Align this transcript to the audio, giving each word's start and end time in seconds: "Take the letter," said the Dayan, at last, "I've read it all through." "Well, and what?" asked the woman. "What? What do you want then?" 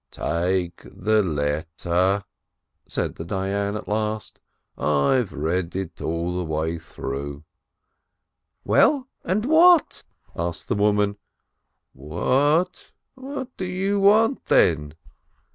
"Take 0.09 0.81
the 0.85 1.21
letter," 1.21 2.23
said 2.87 3.17
the 3.17 3.23
Dayan, 3.23 3.75
at 3.75 3.87
last, 3.87 4.41
"I've 4.75 5.31
read 5.31 5.75
it 5.75 6.01
all 6.01 6.79
through." 6.79 7.43
"Well, 8.65 9.07
and 9.23 9.45
what?" 9.45 10.03
asked 10.35 10.69
the 10.69 10.73
woman. 10.73 11.17
"What? 11.93 12.93
What 13.13 13.55
do 13.57 13.65
you 13.65 13.99
want 13.99 14.45
then?" 14.45 14.95